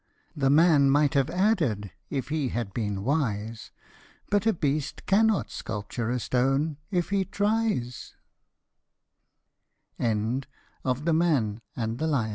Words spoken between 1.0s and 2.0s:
have added,